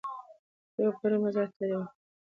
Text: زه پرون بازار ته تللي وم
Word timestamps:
زه 0.75 0.81
پرون 0.97 1.19
بازار 1.23 1.47
ته 1.49 1.53
تللي 1.57 1.75
وم 1.77 1.87